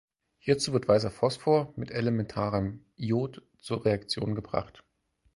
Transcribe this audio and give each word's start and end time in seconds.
Hierzu 0.39 0.73
wird 0.73 0.87
weißer 0.87 1.11
Phosphor 1.11 1.73
mit 1.75 1.91
elementarem 1.91 2.83
Iod 2.95 3.43
zur 3.59 3.85
Reaktion 3.85 4.33
gebracht. 4.33 4.83